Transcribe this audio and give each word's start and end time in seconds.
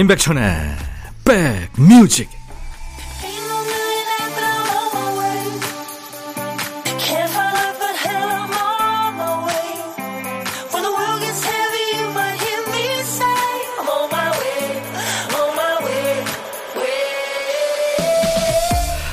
임백천의 0.00 0.42
백뮤직 1.26 2.30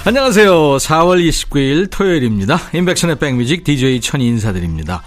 안녕하세요. 0.05 0.77
4월 0.77 1.27
29일 1.27 1.91
토요일입니다. 1.91 2.62
임백천의 2.74 3.20
백뮤직 3.20 3.66
DJ 3.66 3.99
천이 3.99 4.26
인사드립니다. 4.26 5.04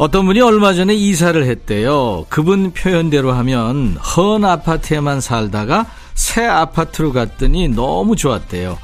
어떤 0.00 0.24
분이 0.24 0.40
얼마 0.40 0.72
전에 0.72 0.94
이사를 0.94 1.44
했대요. 1.44 2.24
그분 2.30 2.72
표현대로 2.72 3.32
하면 3.32 3.98
헌 3.98 4.46
아파트에만 4.46 5.20
살다가 5.20 5.84
새 6.14 6.46
아파트로 6.46 7.12
갔더니 7.12 7.68
너무 7.68 8.16
좋았대요. 8.16 8.78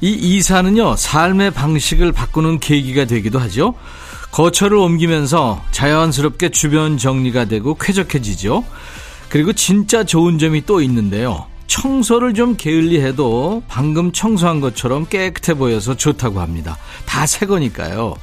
이 0.00 0.10
이사는요, 0.10 0.96
삶의 0.96 1.52
방식을 1.52 2.10
바꾸는 2.10 2.58
계기가 2.58 3.04
되기도 3.04 3.38
하죠. 3.38 3.74
거처를 4.32 4.78
옮기면서 4.78 5.62
자연스럽게 5.70 6.48
주변 6.48 6.98
정리가 6.98 7.44
되고 7.44 7.76
쾌적해지죠. 7.76 8.64
그리고 9.28 9.52
진짜 9.52 10.02
좋은 10.02 10.40
점이 10.40 10.66
또 10.66 10.80
있는데요. 10.82 11.46
청소를 11.68 12.34
좀 12.34 12.56
게을리 12.56 13.00
해도 13.00 13.62
방금 13.68 14.10
청소한 14.10 14.60
것처럼 14.60 15.06
깨끗해 15.06 15.56
보여서 15.56 15.94
좋다고 15.94 16.40
합니다. 16.40 16.76
다 17.06 17.26
새 17.26 17.46
거니까요. 17.46 18.16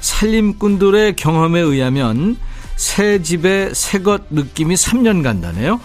살림꾼들의 0.00 1.16
경험에 1.16 1.60
의하면 1.60 2.36
새 2.76 3.22
집에 3.22 3.70
새 3.74 3.98
것 3.98 4.22
느낌이 4.30 4.74
3년 4.74 5.22
간다네요. 5.22 5.80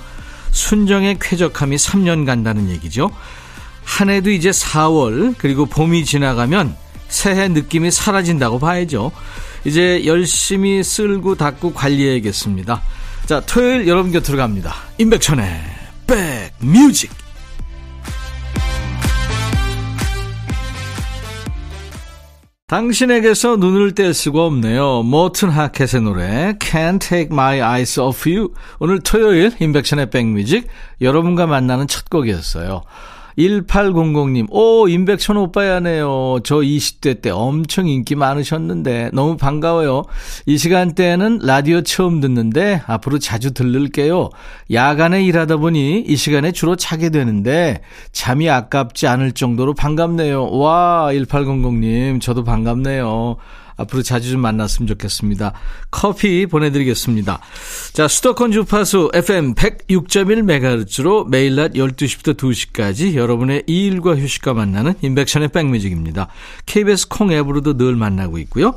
순정의 0.51 1.17
쾌적함이 1.19 1.75
3년 1.77 2.25
간다는 2.25 2.69
얘기죠. 2.69 3.09
한 3.83 4.09
해도 4.09 4.29
이제 4.29 4.51
4월 4.51 5.33
그리고 5.37 5.65
봄이 5.65 6.05
지나가면 6.05 6.75
새해 7.09 7.47
느낌이 7.47 7.91
사라진다고 7.91 8.59
봐야죠. 8.59 9.11
이제 9.65 10.03
열심히 10.05 10.83
쓸고 10.83 11.35
닦고 11.35 11.73
관리해야겠습니다. 11.73 12.81
자, 13.25 13.39
토요일 13.41 13.87
여러분 13.87 14.11
곁으로 14.11 14.37
갑니다. 14.37 14.75
임백천의 14.97 15.61
백뮤직 16.07 17.09
당신에게서 22.73 23.57
눈을 23.57 23.93
뗄 23.93 24.15
수가 24.15 24.45
없네요. 24.45 25.03
모튼 25.03 25.49
하켓의 25.51 26.01
노래 26.01 26.53
Can't 26.57 26.99
Take 26.99 27.27
My 27.31 27.61
Eyes 27.61 27.99
Off 27.99 28.27
You 28.27 28.51
오늘 28.79 28.99
토요일 29.01 29.51
인백션의 29.59 30.09
백뮤직 30.09 30.67
여러분과 30.99 31.45
만나는 31.45 31.87
첫 31.87 32.09
곡이었어요. 32.09 32.81
1800님, 33.37 34.47
오, 34.49 34.87
임백천 34.87 35.37
오빠야네요. 35.37 36.39
저 36.43 36.57
20대 36.57 37.21
때 37.21 37.29
엄청 37.29 37.87
인기 37.87 38.15
많으셨는데, 38.15 39.11
너무 39.13 39.37
반가워요. 39.37 40.03
이 40.45 40.57
시간대에는 40.57 41.39
라디오 41.43 41.81
처음 41.81 42.19
듣는데, 42.19 42.81
앞으로 42.85 43.19
자주 43.19 43.53
들를게요. 43.53 44.29
야간에 44.71 45.23
일하다 45.23 45.57
보니 45.57 46.01
이 46.01 46.15
시간에 46.15 46.51
주로 46.51 46.75
자게 46.75 47.09
되는데, 47.09 47.81
잠이 48.11 48.49
아깝지 48.49 49.07
않을 49.07 49.31
정도로 49.31 49.73
반갑네요. 49.73 50.51
와, 50.51 51.09
1800님, 51.11 52.21
저도 52.21 52.43
반갑네요. 52.43 53.37
앞으로 53.75 54.03
자주 54.03 54.31
좀 54.31 54.41
만났으면 54.41 54.87
좋겠습니다. 54.87 55.53
커피 55.91 56.45
보내드리겠습니다. 56.45 57.39
자, 57.93 58.07
수도권 58.07 58.51
주파수 58.51 59.11
FM 59.13 59.55
106.1MHz로 59.55 61.27
매일 61.29 61.55
낮 61.55 61.73
12시부터 61.73 62.37
2시까지 62.37 63.15
여러분의 63.15 63.63
일과 63.67 64.15
휴식과 64.15 64.53
만나는 64.53 64.93
인백션의 65.01 65.49
백뮤직입니다. 65.49 66.27
KBS 66.65 67.07
콩 67.09 67.31
앱으로도 67.31 67.77
늘 67.77 67.95
만나고 67.95 68.37
있고요. 68.39 68.75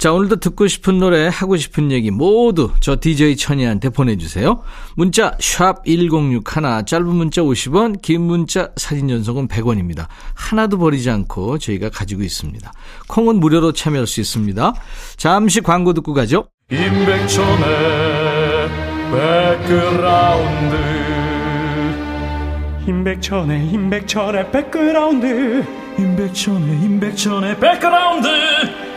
자, 0.00 0.14
오늘도 0.14 0.36
듣고 0.36 0.66
싶은 0.66 0.98
노래, 0.98 1.28
하고 1.28 1.58
싶은 1.58 1.92
얘기 1.92 2.10
모두 2.10 2.70
저 2.80 2.96
DJ 2.98 3.36
천이한테 3.36 3.90
보내주세요. 3.90 4.62
문자, 4.96 5.36
샵 5.40 5.84
1061, 5.84 6.86
짧은 6.86 7.06
문자 7.06 7.42
50원, 7.42 8.00
긴 8.00 8.22
문자, 8.22 8.70
사진 8.76 9.08
전송은 9.08 9.46
100원입니다. 9.48 10.06
하나도 10.32 10.78
버리지 10.78 11.10
않고 11.10 11.58
저희가 11.58 11.90
가지고 11.90 12.22
있습니다. 12.22 12.72
콩은 13.08 13.40
무료로 13.40 13.72
참여할 13.72 14.06
수 14.06 14.22
있습니다. 14.22 14.72
잠시 15.18 15.60
광고 15.60 15.92
듣고 15.92 16.14
가죠. 16.14 16.48
임백천의 16.70 17.68
백그라운드 19.12 20.76
임백천의 22.88 23.68
임백천의 23.68 24.50
백그라운드 24.50 25.64
임백천의 25.98 26.84
임백천의 26.84 27.60
백그라운드 27.60 28.89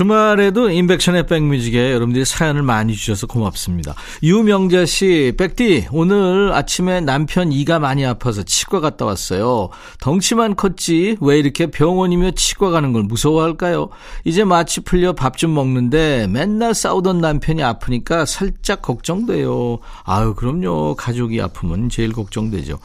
주말에도 0.00 0.70
인백션의 0.70 1.26
백뮤직에 1.26 1.92
여러분들이 1.92 2.24
사연을 2.24 2.62
많이 2.62 2.94
주셔서 2.94 3.26
고맙습니다. 3.26 3.94
유명자 4.22 4.86
씨, 4.86 5.34
백디, 5.36 5.88
오늘 5.92 6.54
아침에 6.54 7.02
남편 7.02 7.52
이가 7.52 7.78
많이 7.80 8.06
아파서 8.06 8.42
치과 8.42 8.80
갔다 8.80 9.04
왔어요. 9.04 9.68
덩치만 10.00 10.56
컸지, 10.56 11.18
왜 11.20 11.38
이렇게 11.38 11.66
병원이며 11.66 12.30
치과 12.30 12.70
가는 12.70 12.94
걸 12.94 13.02
무서워할까요? 13.02 13.90
이제 14.24 14.42
마취 14.42 14.80
풀려 14.80 15.12
밥 15.12 15.36
좀 15.36 15.52
먹는데 15.52 16.28
맨날 16.28 16.74
싸우던 16.74 17.20
남편이 17.20 17.62
아프니까 17.62 18.24
살짝 18.24 18.80
걱정돼요. 18.80 19.80
아유, 20.04 20.34
그럼요. 20.34 20.94
가족이 20.96 21.42
아프면 21.42 21.90
제일 21.90 22.12
걱정되죠. 22.12 22.78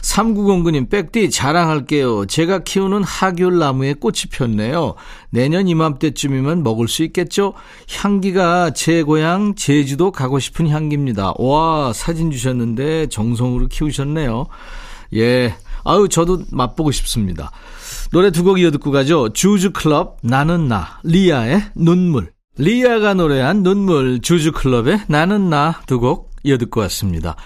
3909님, 0.00 0.88
백디, 0.88 1.30
자랑할게요. 1.30 2.24
제가 2.24 2.60
키우는 2.60 3.04
하귤 3.04 3.58
나무에 3.58 3.92
꽃이 3.92 4.30
폈네요. 4.32 4.94
내년 5.28 5.66
이맘때쯤이면 5.66 6.53
먹을 6.62 6.88
수 6.88 7.02
있겠죠? 7.04 7.54
향기가 7.96 8.70
제 8.70 9.02
고향 9.02 9.54
제주도 9.54 10.10
가고 10.10 10.38
싶은 10.38 10.68
향기입니다. 10.68 11.34
와, 11.38 11.92
사진 11.92 12.30
주셨는데 12.30 13.08
정성으로 13.08 13.68
키우셨네요. 13.68 14.46
예. 15.14 15.54
아유, 15.84 16.08
저도 16.08 16.44
맛보고 16.50 16.92
싶습니다. 16.92 17.50
노래 18.12 18.30
두 18.30 18.44
곡 18.44 18.60
이어 18.60 18.70
듣고 18.70 18.90
가죠. 18.90 19.30
주주클럽, 19.30 20.18
나는 20.22 20.68
나, 20.68 20.98
리아의 21.02 21.62
눈물. 21.74 22.32
리아가 22.56 23.14
노래한 23.14 23.62
눈물, 23.62 24.20
주주클럽의 24.20 25.00
나는 25.08 25.50
나 25.50 25.80
두 25.86 25.98
곡 25.98 26.30
이어 26.44 26.56
듣고 26.58 26.80
왔습니다. 26.82 27.36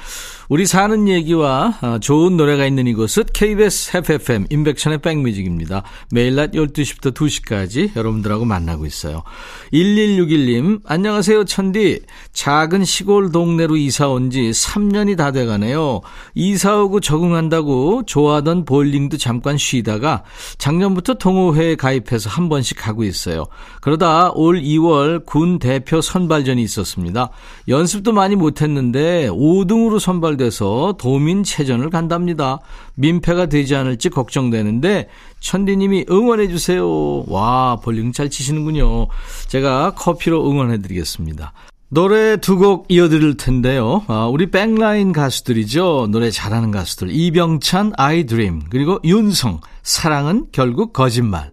우리 0.48 0.64
사는 0.64 1.08
얘기와 1.08 1.74
어, 1.82 1.98
좋은 1.98 2.38
노래가 2.38 2.64
있는 2.64 2.86
이곳은 2.86 3.24
KBS 3.34 3.98
FFM 3.98 4.46
인백션의 4.48 4.98
백뮤직입니다. 5.02 5.82
매일 6.10 6.36
낮 6.36 6.52
12시부터 6.52 7.12
2시까지 7.12 7.94
여러분들하고 7.94 8.46
만나고 8.46 8.86
있어요. 8.86 9.24
1161님 9.74 10.80
안녕하세요 10.86 11.44
천디. 11.44 12.00
작은 12.32 12.86
시골 12.86 13.30
동네로 13.30 13.76
이사 13.76 14.08
온 14.08 14.30
지 14.30 14.50
3년이 14.50 15.18
다 15.18 15.32
돼가네요. 15.32 16.00
이사 16.34 16.80
오고 16.82 17.00
적응한다고 17.00 18.04
좋아하던 18.06 18.64
볼링도 18.64 19.18
잠깐 19.18 19.58
쉬다가 19.58 20.22
작년부터 20.56 21.14
동호회에 21.14 21.76
가입해서 21.76 22.30
한 22.30 22.48
번씩 22.48 22.78
가고 22.78 23.04
있어요. 23.04 23.44
그러다 23.82 24.30
올 24.32 24.62
2월 24.62 25.26
군 25.26 25.58
대표 25.58 26.00
선발전이 26.00 26.62
있었습니다. 26.62 27.28
연습도 27.68 28.12
많이 28.12 28.34
못했는데 28.34 29.28
5등으로 29.28 29.98
선발 29.98 30.37
돼서 30.38 30.94
도민 30.98 31.44
체전을 31.44 31.90
간답니다. 31.90 32.60
민폐가 32.94 33.46
되지 33.46 33.74
않을지 33.74 34.08
걱정되는데 34.08 35.08
천디님이 35.40 36.06
응원해 36.10 36.48
주세요. 36.48 37.22
와 37.28 37.76
볼링 37.82 38.12
잘 38.12 38.30
치시는군요. 38.30 39.08
제가 39.48 39.90
커피로 39.94 40.50
응원해 40.50 40.80
드리겠습니다. 40.80 41.52
노래 41.90 42.36
두 42.36 42.56
곡 42.58 42.86
이어드릴 42.88 43.36
텐데요. 43.36 44.04
아, 44.08 44.26
우리 44.26 44.50
백라인 44.50 45.12
가수들이죠. 45.12 46.08
노래 46.10 46.30
잘하는 46.30 46.70
가수들. 46.70 47.10
이병찬, 47.10 47.92
아이드림, 47.96 48.64
그리고 48.70 48.98
윤성, 49.04 49.60
사랑은 49.82 50.46
결국 50.52 50.92
거짓말. 50.92 51.52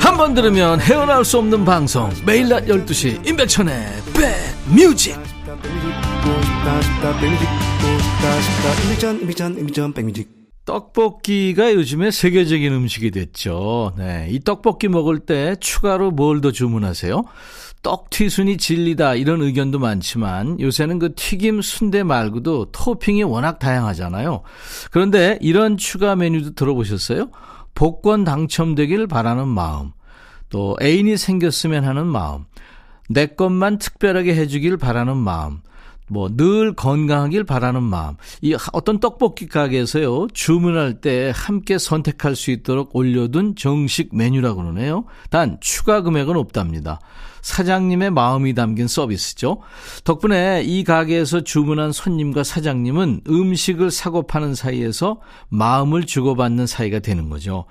한 0.00 0.16
번 0.16 0.34
들으면 0.34 0.80
헤어나올 0.80 1.24
수 1.24 1.38
없는 1.38 1.64
방송 1.64 2.10
매일 2.26 2.48
낮 2.48 2.66
12시 2.66 3.26
임백천의 3.26 3.74
백뮤직 4.14 5.16
떡볶이가 10.66 11.72
요즘에 11.74 12.10
세계적인 12.10 12.72
음식이 12.72 13.10
됐죠. 13.10 13.92
네. 13.96 14.28
이 14.30 14.40
떡볶이 14.40 14.88
먹을 14.88 15.18
때 15.20 15.56
추가로 15.58 16.10
뭘 16.12 16.40
더 16.40 16.52
주문하세요? 16.52 17.24
떡튀순이 17.82 18.58
진리다 18.58 19.14
이런 19.14 19.40
의견도 19.40 19.78
많지만 19.78 20.60
요새는 20.60 20.98
그 20.98 21.14
튀김 21.14 21.62
순대 21.62 22.02
말고도 22.02 22.72
토핑이 22.72 23.22
워낙 23.22 23.58
다양하잖아요. 23.58 24.42
그런데 24.90 25.38
이런 25.40 25.78
추가 25.78 26.14
메뉴도 26.14 26.54
들어보셨어요? 26.54 27.30
복권 27.74 28.24
당첨되길 28.24 29.06
바라는 29.06 29.48
마음, 29.48 29.92
또 30.48 30.76
애인이 30.82 31.16
생겼으면 31.16 31.84
하는 31.84 32.06
마음, 32.06 32.44
내 33.08 33.26
것만 33.26 33.78
특별하게 33.78 34.34
해주길 34.34 34.76
바라는 34.76 35.16
마음, 35.16 35.60
뭐 36.10 36.28
늘 36.28 36.74
건강하길 36.74 37.44
바라는 37.44 37.82
마음. 37.82 38.16
이 38.42 38.56
어떤 38.72 38.98
떡볶이 38.98 39.46
가게에서요 39.46 40.28
주문할 40.32 41.00
때 41.00 41.32
함께 41.34 41.78
선택할 41.78 42.36
수 42.36 42.50
있도록 42.50 42.94
올려둔 42.94 43.54
정식 43.56 44.14
메뉴라고 44.14 44.62
그러네요. 44.62 45.04
단 45.30 45.56
추가 45.60 46.02
금액은 46.02 46.36
없답니다. 46.36 47.00
사장님의 47.42 48.10
마음이 48.10 48.54
담긴 48.54 48.88
서비스죠. 48.88 49.60
덕분에 50.04 50.62
이 50.64 50.84
가게에서 50.84 51.42
주문한 51.42 51.92
손님과 51.92 52.44
사장님은 52.44 53.22
음식을 53.28 53.90
사고 53.90 54.26
파는 54.26 54.54
사이에서 54.54 55.20
마음을 55.48 56.04
주고받는 56.04 56.66
사이가 56.66 57.00
되는 57.00 57.28
거죠. 57.28 57.64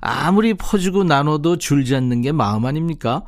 아무리 0.00 0.54
퍼주고 0.54 1.04
나눠도 1.04 1.56
줄지 1.56 1.96
않는 1.96 2.20
게 2.20 2.32
마음 2.32 2.66
아닙니까? 2.66 3.22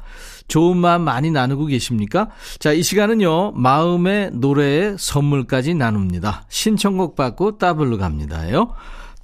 좋은 0.46 0.76
마음 0.76 1.02
많이 1.02 1.30
나누고 1.30 1.66
계십니까? 1.66 2.28
자, 2.58 2.72
이 2.72 2.82
시간은요, 2.82 3.52
마음의 3.52 4.32
노래에 4.34 4.96
선물까지 4.98 5.74
나눕니다. 5.74 6.44
신청곡 6.48 7.16
받고 7.16 7.58
따블로 7.58 7.98
갑니다요. 7.98 8.74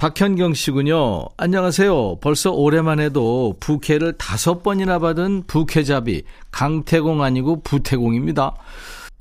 박현경 0.03 0.55
씨군요. 0.55 1.27
안녕하세요. 1.37 2.17
벌써 2.17 2.51
올해만 2.51 2.99
해도 2.99 3.55
부케를 3.61 4.19
다섯 4.19 4.61
번이나 4.65 4.99
받은 4.99 5.45
부케잡이 5.47 6.25
강태공 6.51 7.23
아니고 7.23 7.63
부태공입니다. 7.63 8.57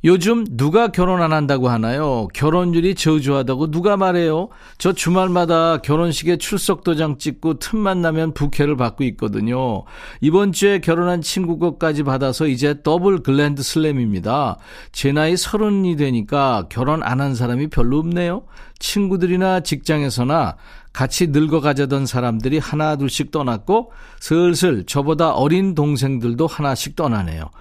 요즘 0.04 0.46
누가 0.50 0.88
결혼 0.88 1.22
안 1.22 1.32
한다고 1.32 1.70
하나요? 1.70 2.28
결혼율이 2.34 2.96
저조하다고 2.96 3.70
누가 3.70 3.98
말해요? 3.98 4.50
저 4.80 4.94
주말마다 4.94 5.78
결혼식에 5.78 6.38
출석 6.38 6.84
도장 6.84 7.20
찍고 7.20 7.60
틈만 7.60 8.02
나면 8.02 8.34
부케를 8.34 8.78
받고 8.78 9.04
있거든요. 9.04 9.84
이번 10.20 10.54
주에 10.54 10.80
결혼한 10.80 11.22
친구 11.22 11.60
것까지 11.60 12.02
받아서 12.02 12.48
이제 12.48 12.82
더블 12.82 13.22
그랜드 13.22 13.62
슬램입니다. 13.62 14.58
제 14.92 15.12
나이 15.12 15.38
서른이 15.38 15.98
되니까 15.98 16.66
결혼 16.70 17.04
안 17.04 17.22
한 17.22 17.36
사람이 17.36 17.68
별로 17.68 18.00
없네요. 18.00 18.46
친구들이나 18.80 19.60
직장에서나 19.60 20.56
같이 20.92 21.28
늙어가자던 21.28 22.08
사람들이 22.08 22.58
하나 22.58 22.96
둘씩 22.96 23.30
떠났고 23.30 23.92
슬슬 24.20 24.84
저보다 24.88 25.34
어린 25.34 25.76
동생들도 25.76 26.48
하나씩 26.48 26.96
떠나네요. 26.96 27.52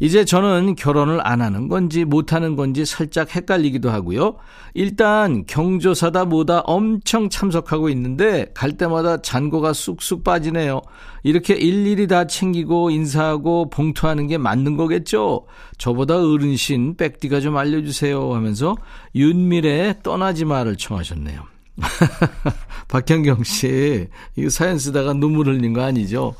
이제 0.00 0.24
저는 0.24 0.74
결혼을 0.74 1.26
안 1.26 1.40
하는 1.40 1.68
건지 1.68 2.04
못 2.04 2.32
하는 2.32 2.56
건지 2.56 2.84
살짝 2.84 3.34
헷갈리기도 3.34 3.90
하고요. 3.90 4.36
일단 4.74 5.44
경조사다 5.46 6.26
뭐다 6.26 6.60
엄청 6.60 7.28
참석하고 7.30 7.88
있는데 7.90 8.46
갈 8.54 8.76
때마다 8.76 9.22
잔고가 9.22 9.72
쑥쑥 9.72 10.22
빠지네요. 10.22 10.82
이렇게 11.22 11.54
일일이 11.54 12.06
다 12.06 12.26
챙기고 12.26 12.90
인사하고 12.90 13.70
봉투하는 13.70 14.26
게 14.26 14.38
맞는 14.38 14.76
거겠죠? 14.76 15.46
저보다 15.78 16.16
어른신 16.16 16.96
백디가 16.96 17.40
좀 17.40 17.56
알려주세요 17.56 18.34
하면서 18.34 18.76
윤미래의 19.14 19.96
떠나지 20.02 20.44
마를 20.44 20.76
청하셨네요. 20.76 21.42
박현경 22.88 23.44
씨, 23.44 24.08
이거 24.36 24.48
사연 24.48 24.78
쓰다가 24.78 25.12
눈물 25.12 25.48
흘린 25.48 25.72
거 25.72 25.82
아니죠? 25.82 26.34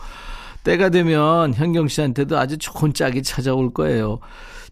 때가 0.66 0.88
되면 0.88 1.54
현경 1.54 1.86
씨한테도 1.86 2.36
아주 2.36 2.58
좋은 2.58 2.92
짝이 2.92 3.22
찾아올 3.22 3.72
거예요. 3.72 4.18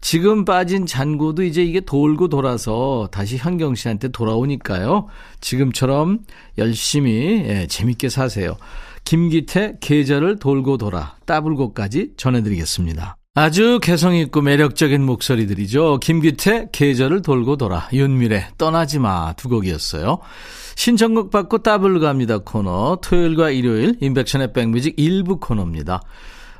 지금 0.01 0.43
빠진 0.43 0.85
잔고도 0.85 1.43
이제 1.43 1.63
이게 1.63 1.79
돌고 1.79 2.27
돌아서 2.27 3.07
다시 3.11 3.37
현경 3.37 3.75
씨한테 3.75 4.09
돌아오니까요. 4.09 5.07
지금처럼 5.39 6.19
열심히 6.57 7.45
예, 7.47 7.65
재밌게 7.67 8.09
사세요. 8.09 8.57
김기태 9.05 9.77
계절을 9.79 10.39
돌고 10.39 10.77
돌아 10.77 11.15
따블곡까지 11.25 12.15
전해드리겠습니다. 12.17 13.15
아주 13.37 13.79
개성있고 13.81 14.41
매력적인 14.41 15.05
목소리들이죠. 15.05 15.99
김기태 16.01 16.69
계절을 16.71 17.21
돌고 17.21 17.57
돌아 17.57 17.89
윤미래 17.91 18.47
떠나지 18.57 18.97
마 18.99 19.33
두 19.35 19.49
곡이었어요. 19.49 20.19
신청곡 20.77 21.31
받고 21.31 21.57
따블 21.57 21.99
갑니다 21.99 22.37
코너 22.37 22.97
토요일과 23.01 23.49
일요일 23.49 23.97
인백션의 23.99 24.53
백뮤직 24.53 24.93
일부 24.97 25.37
코너입니다. 25.41 26.01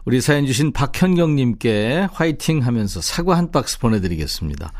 우리 0.03 0.19
사연 0.19 0.45
주신 0.45 0.73
박현경님께 0.73 2.09
화이팅 2.11 2.59
하면서 2.65 2.99
사과 2.99 3.37
한 3.37 3.51
박스 3.51 3.79
보내드리겠습니다. 3.79 4.73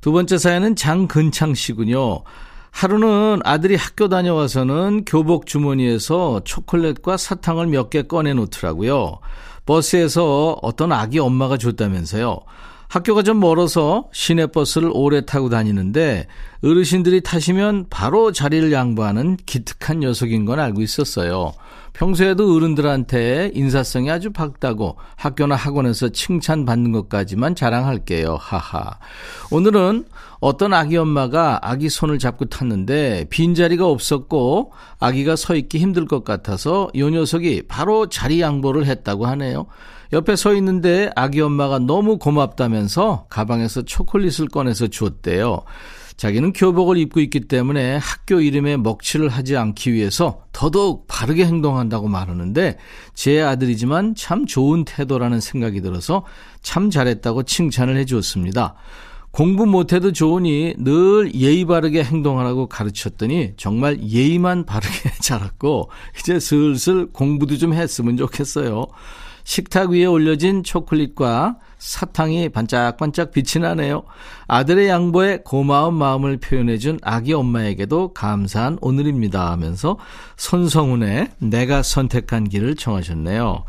두 0.00 0.12
번째 0.12 0.38
사연은 0.38 0.76
장근창 0.76 1.54
씨군요. 1.54 2.22
하루는 2.70 3.40
아들이 3.44 3.74
학교 3.74 4.08
다녀와서는 4.08 5.04
교복 5.04 5.46
주머니에서 5.46 6.42
초콜릿과 6.44 7.16
사탕을 7.16 7.66
몇 7.66 7.90
개 7.90 8.02
꺼내 8.02 8.32
놓더라고요. 8.32 9.18
버스에서 9.66 10.58
어떤 10.62 10.92
아기 10.92 11.18
엄마가 11.18 11.58
줬다면서요. 11.58 12.40
학교가 12.88 13.22
좀 13.22 13.40
멀어서 13.40 14.08
시내버스를 14.12 14.90
오래 14.94 15.26
타고 15.26 15.48
다니는데 15.48 16.28
어르신들이 16.62 17.20
타시면 17.20 17.86
바로 17.90 18.32
자리를 18.32 18.72
양보하는 18.72 19.36
기특한 19.46 20.00
녀석인 20.00 20.44
건 20.44 20.60
알고 20.60 20.82
있었어요. 20.82 21.52
평소에도 21.92 22.54
어른들한테 22.54 23.52
인사성이 23.54 24.10
아주 24.10 24.30
밝다고 24.30 24.96
학교나 25.16 25.54
학원에서 25.54 26.10
칭찬받는 26.10 26.92
것까지만 26.92 27.54
자랑할게요. 27.54 28.36
하하. 28.38 28.98
오늘은 29.50 30.04
어떤 30.40 30.74
아기 30.74 30.98
엄마가 30.98 31.60
아기 31.62 31.88
손을 31.88 32.18
잡고 32.18 32.46
탔는데 32.46 33.26
빈자리가 33.30 33.86
없었고 33.86 34.72
아기가 34.98 35.36
서 35.36 35.56
있기 35.56 35.78
힘들 35.78 36.06
것 36.06 36.22
같아서 36.22 36.90
요 36.96 37.08
녀석이 37.08 37.62
바로 37.66 38.10
자리 38.10 38.42
양보를 38.42 38.84
했다고 38.84 39.26
하네요. 39.26 39.66
옆에 40.12 40.36
서 40.36 40.54
있는데 40.54 41.10
아기 41.16 41.40
엄마가 41.40 41.78
너무 41.78 42.18
고맙다면서 42.18 43.26
가방에서 43.30 43.82
초콜릿을 43.82 44.48
꺼내서 44.48 44.88
주었대요. 44.88 45.62
자기는 46.16 46.54
교복을 46.54 46.96
입고 46.96 47.20
있기 47.20 47.40
때문에 47.40 47.96
학교 47.96 48.40
이름에 48.40 48.76
먹칠을 48.78 49.28
하지 49.28 49.56
않기 49.56 49.92
위해서 49.92 50.42
더더욱 50.52 51.06
바르게 51.08 51.44
행동한다고 51.44 52.08
말하는데 52.08 52.78
제 53.14 53.42
아들이지만 53.42 54.14
참 54.14 54.46
좋은 54.46 54.84
태도라는 54.84 55.40
생각이 55.40 55.82
들어서 55.82 56.24
참 56.62 56.90
잘했다고 56.90 57.42
칭찬을 57.42 57.96
해 57.96 58.04
주었습니다. 58.06 58.74
공부 59.30 59.66
못해도 59.66 60.12
좋으니 60.12 60.74
늘 60.78 61.34
예의 61.34 61.66
바르게 61.66 62.02
행동하라고 62.02 62.68
가르쳤더니 62.68 63.52
정말 63.58 64.02
예의만 64.02 64.64
바르게 64.64 65.10
자랐고 65.20 65.90
이제 66.18 66.40
슬슬 66.40 67.12
공부도 67.12 67.58
좀 67.58 67.74
했으면 67.74 68.16
좋겠어요. 68.16 68.86
식탁 69.46 69.90
위에 69.90 70.04
올려진 70.06 70.64
초콜릿과 70.64 71.58
사탕이 71.78 72.48
반짝반짝 72.48 73.30
빛이 73.30 73.62
나네요. 73.62 74.02
아들의 74.48 74.88
양보에 74.88 75.38
고마운 75.44 75.94
마음을 75.94 76.38
표현해준 76.38 76.98
아기 77.00 77.32
엄마에게도 77.32 78.12
감사한 78.12 78.78
오늘입니다 78.80 79.52
하면서 79.52 79.98
손성훈의 80.36 81.28
내가 81.38 81.84
선택한 81.84 82.48
길을 82.48 82.74
청하셨네요. 82.74 83.62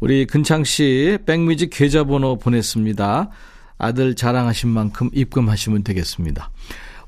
우리 0.00 0.26
근창 0.26 0.64
씨 0.64 1.18
백뮤직 1.26 1.68
계좌번호 1.70 2.38
보냈습니다. 2.38 3.28
아들 3.76 4.14
자랑하신 4.14 4.70
만큼 4.70 5.10
입금하시면 5.12 5.84
되겠습니다. 5.84 6.50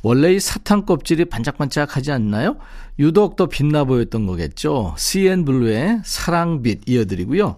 원래 0.03 0.33
이 0.33 0.41
사탕 0.41 0.85
껍질이 0.85 1.27
반짝반짝하지 1.27 2.13
않나요? 2.13 2.57
유독 2.99 3.37
더 3.37 3.47
빛나 3.47 3.85
보였던 3.85 4.27
거겠죠. 4.27 4.95
CN 4.99 5.45
블루의 5.45 6.03
사랑빛 6.05 6.89
이어드리고요. 6.89 7.57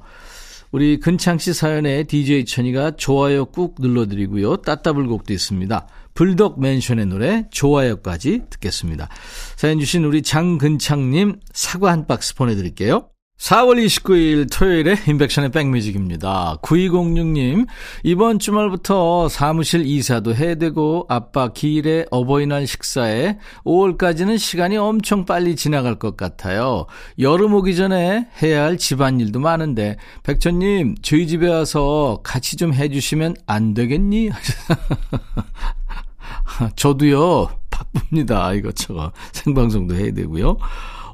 우리 0.70 0.98
근창 0.98 1.38
씨 1.38 1.54
사연에 1.54 2.02
DJ 2.02 2.46
천이가 2.46 2.96
좋아요 2.96 3.44
꾹 3.46 3.76
눌러드리고요. 3.78 4.56
따따블곡도 4.56 5.32
있습니다. 5.32 5.86
불덕 6.14 6.60
맨션의 6.60 7.06
노래 7.06 7.46
좋아요까지 7.50 8.42
듣겠습니다. 8.50 9.08
사연 9.56 9.78
주신 9.78 10.04
우리 10.04 10.22
장근창님 10.22 11.40
사과 11.52 11.92
한 11.92 12.06
박스 12.06 12.34
보내드릴게요. 12.34 13.08
4월 13.38 13.84
29일 13.84 14.50
토요일에 14.50 14.96
인백션의 15.08 15.50
백뮤직입니다. 15.50 16.56
9206님, 16.62 17.66
이번 18.04 18.38
주말부터 18.38 19.28
사무실 19.28 19.84
이사도 19.84 20.34
해야 20.34 20.54
되고, 20.54 21.04
아빠 21.08 21.48
기일에 21.48 22.06
어버이날 22.10 22.66
식사에 22.66 23.38
5월까지는 23.64 24.38
시간이 24.38 24.76
엄청 24.76 25.26
빨리 25.26 25.56
지나갈 25.56 25.98
것 25.98 26.16
같아요. 26.16 26.86
여름 27.18 27.54
오기 27.54 27.74
전에 27.74 28.28
해야 28.40 28.62
할 28.62 28.78
집안일도 28.78 29.40
많은데, 29.40 29.96
백천님, 30.22 30.94
저희 31.02 31.26
집에 31.26 31.48
와서 31.48 32.20
같이 32.22 32.56
좀 32.56 32.72
해주시면 32.72 33.34
안 33.46 33.74
되겠니? 33.74 34.30
저도요, 36.76 37.48
바쁩니다. 37.68 38.52
이것저것. 38.52 39.12
생방송도 39.32 39.96
해야 39.96 40.12
되고요. 40.12 40.56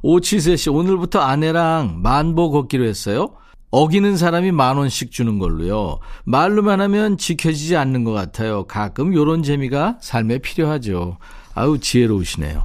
오치세 0.03 0.57
씨, 0.57 0.71
오늘부터 0.71 1.21
아내랑 1.21 2.01
만보 2.03 2.51
걷기로 2.51 2.85
했어요. 2.85 3.31
어기는 3.71 4.17
사람이 4.17 4.51
만 4.51 4.79
원씩 4.79 5.13
주는 5.13 5.39
걸로요. 5.39 5.99
말로만 6.25 6.81
하면 6.81 7.19
지켜지지 7.19 7.77
않는 7.77 8.05
것 8.05 8.13
같아요. 8.13 8.65
가끔 8.67 9.15
요런 9.15 9.43
재미가 9.43 9.99
삶에 10.01 10.39
필요하죠. 10.39 11.19
아우, 11.55 11.79
지혜로우시네요. 11.79 12.65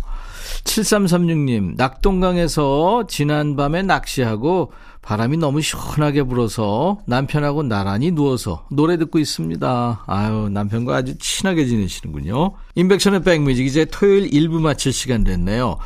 7336님, 0.63 1.75
낙동강에서 1.75 3.06
지난밤에 3.08 3.84
낚시하고 3.84 4.72
바람이 5.05 5.38
너무 5.38 5.62
시원하게 5.62 6.24
불어서 6.24 6.97
남편하고 7.05 7.62
나란히 7.62 8.12
누워서 8.12 8.65
노래 8.71 8.97
듣고 8.97 9.19
있습니다. 9.19 10.03
아유, 10.07 10.50
남편과 10.51 10.95
아주 10.95 11.15
친하게 11.19 11.67
지내시는군요. 11.67 12.53
인백션의 12.74 13.21
백뮤직 13.21 13.67
이제 13.67 13.85
토요일 13.85 14.31
1부 14.31 14.59
마칠 14.59 14.91
시간 14.91 15.24
됐네요. 15.24 15.77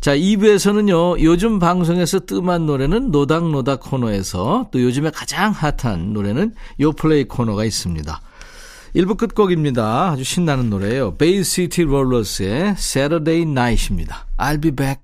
자, 0.00 0.16
2부에서는요, 0.16 1.22
요즘 1.22 1.60
방송에서 1.60 2.20
뜸한 2.26 2.66
노래는 2.66 3.12
노닥노닥 3.12 3.80
코너에서 3.80 4.68
또 4.72 4.82
요즘에 4.82 5.10
가장 5.10 5.52
핫한 5.52 6.12
노래는 6.12 6.54
요플레이 6.80 7.24
코너가 7.24 7.64
있습니다. 7.64 8.20
1부 8.96 9.16
끝곡입니다. 9.16 10.10
아주 10.10 10.24
신나는 10.24 10.68
노래예요. 10.70 11.14
베이시티 11.14 11.82
롤러스의 11.82 12.74
Saturday 12.76 13.42
Night입니다. 13.42 14.26
I'll 14.36 14.60
be 14.60 14.72
back. 14.72 15.03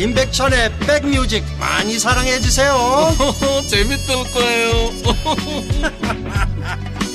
임백천의 0.00 0.72
백뮤직 0.80 1.44
많이 1.58 1.98
사랑해 1.98 2.40
주세요 2.40 2.74
재밌을 3.68 4.14
거예요 4.32 4.70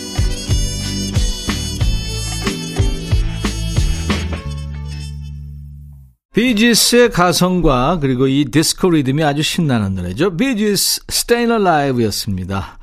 비지스의 6.34 7.12
가성과 7.12 8.00
그리고 8.02 8.28
이 8.28 8.46
디스코 8.52 8.90
리듬이 8.90 9.24
아주 9.24 9.42
신나는 9.42 9.96
노래죠. 9.96 10.36
비지스 10.36 11.04
Stayin' 11.10 11.50
Alive였습니다. 11.50 12.78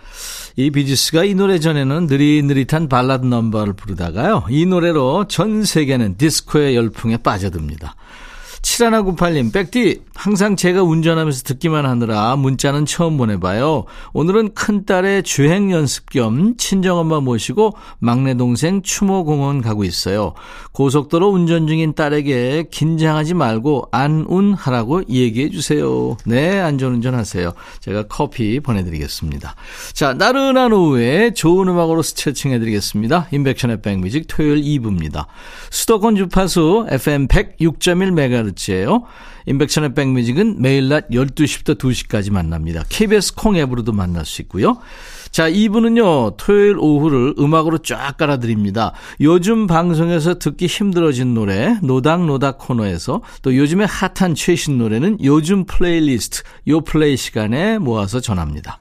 이 0.56 0.70
비지스가 0.70 1.24
이 1.24 1.34
노래 1.34 1.58
전에는 1.58 2.06
느릿느릿한 2.06 2.88
발라드 2.88 3.26
넘버를 3.26 3.74
부르다가요. 3.74 4.46
이 4.48 4.64
노래로 4.64 5.26
전 5.28 5.64
세계는 5.64 6.16
디스코의 6.16 6.76
열풍에 6.76 7.18
빠져듭니다. 7.18 7.94
7198님, 8.62 9.52
백디, 9.52 10.02
항상 10.14 10.54
제가 10.54 10.82
운전하면서 10.82 11.42
듣기만 11.42 11.84
하느라 11.84 12.36
문자는 12.36 12.86
처음 12.86 13.16
보내봐요. 13.16 13.84
오늘은 14.12 14.54
큰딸의 14.54 15.24
주행 15.24 15.72
연습 15.72 16.08
겸 16.10 16.56
친정엄마 16.56 17.20
모시고 17.20 17.72
막내 17.98 18.34
동생 18.34 18.82
추모공원 18.82 19.62
가고 19.62 19.82
있어요. 19.82 20.34
고속도로 20.72 21.28
운전 21.28 21.66
중인 21.66 21.94
딸에게 21.94 22.68
긴장하지 22.70 23.34
말고 23.34 23.88
안운하라고 23.90 25.02
얘기해 25.08 25.50
주세요. 25.50 26.16
네, 26.24 26.60
안전운전 26.60 27.14
하세요. 27.14 27.52
제가 27.80 28.04
커피 28.04 28.60
보내드리겠습니다. 28.60 29.56
자, 29.92 30.14
나른한 30.14 30.72
오후에 30.72 31.34
좋은 31.34 31.66
음악으로 31.68 32.02
스트레칭 32.02 32.52
해드리겠습니다. 32.52 33.26
인백션의 33.32 33.82
백뮤직 33.82 34.26
토요일 34.28 34.62
2부입니다. 34.62 35.26
수도권 35.70 36.14
주파수 36.14 36.86
FM 36.88 37.26
106.1MHz 37.26 38.51
예요. 38.70 39.04
인백션의 39.46 39.94
백뮤직은 39.94 40.60
매일 40.60 40.88
낮 40.88 41.08
12시부터 41.08 41.78
2시까지 41.78 42.32
만납니다. 42.32 42.84
KBS 42.88 43.34
콩 43.34 43.56
앱으로도 43.56 43.92
만날 43.92 44.24
수 44.24 44.42
있고요. 44.42 44.78
자, 45.30 45.50
2부는요, 45.50 46.36
토요일 46.36 46.76
오후를 46.78 47.34
음악으로 47.38 47.78
쫙 47.78 48.16
깔아드립니다. 48.18 48.92
요즘 49.20 49.66
방송에서 49.66 50.38
듣기 50.38 50.66
힘들어진 50.66 51.32
노래, 51.32 51.78
노닥노닥 51.82 52.58
코너에서 52.58 53.22
또 53.40 53.56
요즘에 53.56 53.86
핫한 53.86 54.34
최신 54.34 54.76
노래는 54.76 55.18
요즘 55.24 55.64
플레이리스트, 55.64 56.42
요 56.68 56.82
플레이 56.82 57.16
시간에 57.16 57.78
모아서 57.78 58.20
전합니다. 58.20 58.78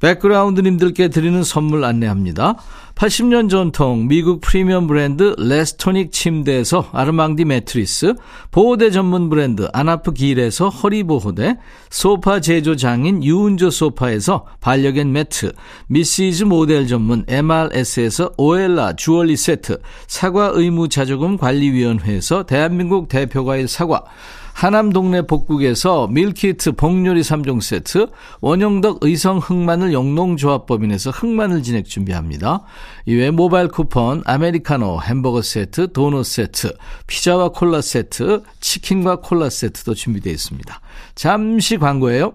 백그라운드님들께 0.00 1.08
드리는 1.08 1.42
선물 1.42 1.84
안내합니다. 1.84 2.56
80년 2.94 3.50
전통 3.50 4.06
미국 4.06 4.40
프리미엄 4.40 4.86
브랜드 4.86 5.34
레스토닉 5.36 6.12
침대에서 6.12 6.88
아르망디 6.92 7.44
매트리스, 7.44 8.14
보호대 8.52 8.90
전문 8.92 9.28
브랜드 9.28 9.68
아나프 9.72 10.12
길에서 10.12 10.68
허리보호대, 10.68 11.58
소파 11.90 12.40
제조 12.40 12.76
장인 12.76 13.24
유운조 13.24 13.70
소파에서 13.70 14.46
반려견 14.60 15.10
매트, 15.12 15.52
미시즈 15.88 16.44
모델 16.44 16.86
전문 16.86 17.24
MRS에서 17.26 18.30
오엘라 18.36 18.94
주얼리 18.94 19.36
세트, 19.36 19.80
사과 20.06 20.52
의무 20.54 20.88
자조금 20.88 21.36
관리위원회에서 21.36 22.44
대한민국 22.44 23.08
대표과일 23.08 23.66
사과, 23.66 24.04
하남 24.54 24.92
동네 24.92 25.22
복국에서 25.22 26.06
밀키트 26.06 26.72
복요리 26.72 27.20
3종 27.22 27.60
세트, 27.60 28.06
원형덕 28.40 28.98
의성 29.02 29.38
흑마늘 29.38 29.92
영농조합법인에서 29.92 31.10
흑마늘 31.10 31.62
진액 31.64 31.86
준비합니다. 31.86 32.62
이외에 33.04 33.30
모바일 33.30 33.68
쿠폰, 33.68 34.22
아메리카노, 34.24 35.00
햄버거 35.02 35.42
세트, 35.42 35.92
도넛 35.92 36.24
세트, 36.24 36.72
피자와 37.08 37.50
콜라 37.50 37.80
세트, 37.80 38.42
치킨과 38.60 39.16
콜라 39.16 39.50
세트도 39.50 39.94
준비되어 39.94 40.32
있습니다. 40.32 40.80
잠시 41.16 41.76
광고예요. 41.76 42.34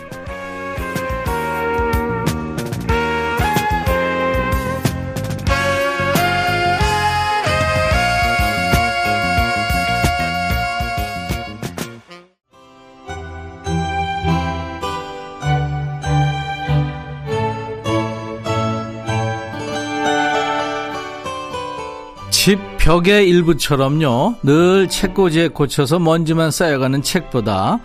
벽의 22.81 23.29
일부처럼요. 23.29 24.37
늘 24.41 24.89
책꽂이에 24.89 25.49
꽂혀서 25.49 25.99
먼지만 25.99 26.49
쌓여가는 26.49 27.03
책보다 27.03 27.79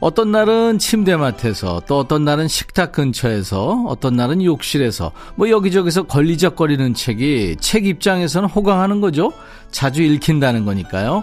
어떤 0.00 0.32
날은 0.32 0.80
침대맡에서 0.80 1.82
또 1.86 2.00
어떤 2.00 2.24
날은 2.24 2.48
식탁 2.48 2.90
근처에서 2.90 3.84
어떤 3.86 4.16
날은 4.16 4.42
욕실에서 4.42 5.12
뭐 5.36 5.48
여기저기서 5.48 6.04
걸리적거리는 6.04 6.92
책이 6.92 7.58
책 7.60 7.86
입장에서는 7.86 8.48
호강하는 8.48 9.00
거죠. 9.00 9.32
자주 9.70 10.02
읽힌다는 10.02 10.64
거니까요. 10.64 11.22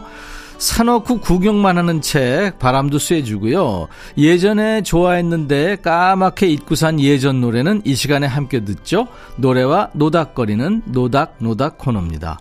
사놓고 0.57 1.19
구경만 1.19 1.77
하는 1.77 1.99
책 1.99 2.57
바람도 2.57 2.99
쐬주고요. 2.99 3.89
예전에 4.17 4.81
좋아했는데 4.81 5.77
까맣게 5.77 6.47
잊고 6.47 6.75
산 6.75 7.01
예전 7.01 7.41
노래는 7.41 7.81
이 7.83 7.95
시간에 7.95 8.27
함께 8.27 8.63
듣죠. 8.63 9.07
노래와 9.35 9.89
노닥거리는 9.93 10.83
노닥노닥 10.85 11.77
코너입니다. 11.77 12.39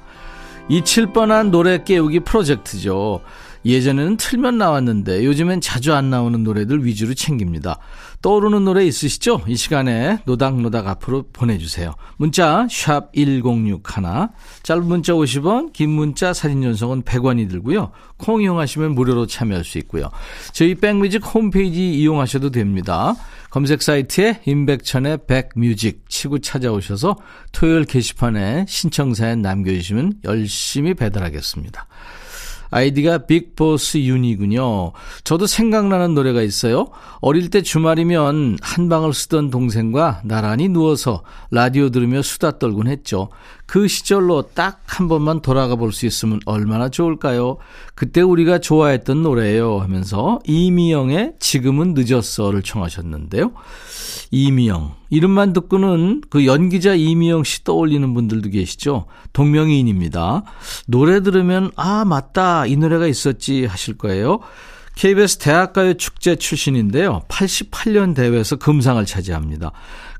뻔한 1.13 1.51
노래 1.51 1.83
깨우기 1.83 2.21
프로젝트죠. 2.21 3.21
예전에는 3.65 4.17
틀면 4.17 4.59
나왔는데 4.59 5.25
요즘엔 5.25 5.61
자주 5.61 5.95
안 5.95 6.11
나오는 6.11 6.43
노래들 6.43 6.85
위주로 6.85 7.15
챙깁니다. 7.15 7.79
떠오르는 8.23 8.65
노래 8.65 8.85
있으시죠? 8.85 9.43
이 9.47 9.57
시간에 9.57 10.19
노닥노닥 10.25 10.89
앞으로 10.89 11.27
보내주세요. 11.33 11.95
문자 12.17 12.67
1061, 12.69 13.81
짧은 14.63 14.85
문자 14.85 15.13
50원, 15.13 15.73
긴 15.73 15.91
문자 15.91 16.33
사진 16.33 16.63
전송은 16.63 17.03
100원이 17.03 17.49
들고요. 17.49 17.93
콩 18.17 18.43
이용하시면 18.43 18.95
무료로 18.95 19.27
참여할 19.27 19.65
수 19.65 19.79
있고요. 19.79 20.11
저희 20.53 20.75
백뮤직 20.75 21.25
홈페이지 21.35 21.95
이용하셔도 21.95 22.51
됩니다. 22.51 23.15
검색 23.51 23.83
사이트에 23.83 24.41
임백천의 24.45 25.21
백뮤직 25.27 26.05
치고 26.09 26.41
찾아오셔서 26.41 27.17
토요일 27.53 27.85
게시판에 27.85 28.67
신청사연 28.69 29.41
남겨주시면 29.43 30.15
열심히 30.25 30.95
배달하겠습니다. 30.95 31.87
아이디가 32.71 33.27
빅보스 33.27 33.99
윤이군요. 33.99 34.93
저도 35.25 35.47
생각나는 35.47 36.15
노래가 36.15 36.43
있어요. 36.43 36.89
어릴 37.21 37.51
때 37.51 37.63
주말이면 37.63 38.59
한방을 38.63 39.13
쓰던 39.13 39.51
동생과 39.51 40.23
나란히 40.25 40.69
누워서 40.69 41.23
라디오 41.51 41.91
들으며 41.91 42.23
수다 42.23 42.59
떨곤 42.59 42.89
했죠. 42.89 43.29
그 43.69 43.87
시절로 43.87 44.43
딱 44.55 44.79
한 44.99 45.07
번만 45.07 45.43
돌아가 45.43 45.77
볼 45.77 45.93
수 45.93 46.07
있으면 46.07 46.41
얼마나 46.45 46.89
좋을까요? 46.89 47.59
그때 47.95 48.21
우리가 48.21 48.59
좋아했던 48.59 49.23
노래예요 49.23 49.79
하면서 49.79 50.41
이미영의 50.45 51.35
지금은 51.39 51.95
늦었어를 51.97 52.63
청하셨는데요. 52.63 53.53
이미영. 54.33 54.97
이름만 55.11 55.53
듣고는 55.53 56.23
그 56.31 56.47
연기자 56.47 56.95
이미영 56.95 57.45
씨 57.45 57.63
떠올리는 57.63 58.13
분들도 58.13 58.51
계시죠? 58.51 59.07
동명이인입니다. 59.33 60.43
노래 60.89 61.23
들으면, 61.23 61.71
아, 61.77 62.05
맞다. 62.05 62.67
이 62.67 62.77
노래가 62.77 63.07
있었지 63.07 63.67
하실 63.67 63.97
거예요. 63.97 64.41
KBS 64.97 65.39
대학가요 65.39 65.95
축제 65.95 66.35
출신인데요. 66.35 67.23
88년 67.29 68.17
대회에서 68.17 68.57
금상을 68.57 69.05
차지합니다. 69.07 69.71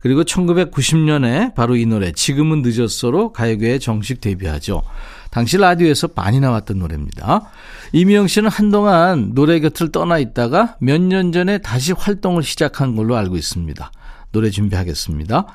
그리고 0.01 0.23
1990년에 0.25 1.55
바로 1.55 1.77
이 1.77 1.87
노래 1.87 2.13
지금은 2.13 2.63
늦었어로 2.63 3.33
가요계에 3.33 3.79
정식 3.79 4.21
데뷔하죠. 4.21 4.83
당시 5.31 5.59
라디오에서 5.59 6.11
많이 6.15 6.41
나왔던 6.41 6.79
노래입니다. 6.79 7.51
이미영 7.93 8.29
씨는 8.29 8.49
한동안 8.49 9.35
노래 9.35 9.61
곁을 9.61 9.91
떠나 9.93 10.19
있다가 10.19 10.77
몇 10.81 11.01
년 11.01 11.33
전에 11.33 11.59
다시 11.59 11.93
활동을 11.93 12.43
시작한 12.43 12.97
걸로 12.97 13.17
알고 13.17 13.37
있습니다. 13.37 13.91
노래 14.33 14.51
준비하겠습니다. 14.51 15.47